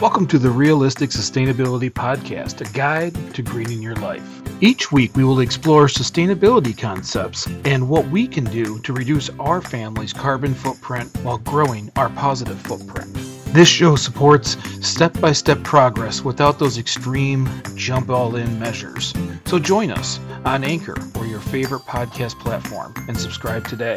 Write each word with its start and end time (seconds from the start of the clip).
Welcome 0.00 0.28
to 0.28 0.38
the 0.38 0.48
Realistic 0.48 1.10
Sustainability 1.10 1.90
Podcast, 1.90 2.60
a 2.60 2.72
guide 2.72 3.34
to 3.34 3.42
greening 3.42 3.82
your 3.82 3.96
life. 3.96 4.22
Each 4.62 4.92
week, 4.92 5.16
we 5.16 5.24
will 5.24 5.40
explore 5.40 5.86
sustainability 5.86 6.78
concepts 6.78 7.48
and 7.64 7.88
what 7.88 8.06
we 8.06 8.28
can 8.28 8.44
do 8.44 8.78
to 8.78 8.92
reduce 8.92 9.28
our 9.40 9.60
family's 9.60 10.12
carbon 10.12 10.54
footprint 10.54 11.12
while 11.24 11.38
growing 11.38 11.90
our 11.96 12.10
positive 12.10 12.60
footprint. 12.60 13.12
This 13.52 13.68
show 13.68 13.96
supports 13.96 14.56
step 14.86 15.20
by 15.20 15.32
step 15.32 15.64
progress 15.64 16.22
without 16.22 16.60
those 16.60 16.78
extreme 16.78 17.50
jump 17.74 18.08
all 18.08 18.36
in 18.36 18.56
measures. 18.56 19.12
So 19.46 19.58
join 19.58 19.90
us 19.90 20.20
on 20.44 20.62
Anchor 20.62 20.96
or 21.16 21.26
your 21.26 21.40
favorite 21.40 21.82
podcast 21.82 22.38
platform 22.38 22.94
and 23.08 23.18
subscribe 23.18 23.66
today. 23.66 23.96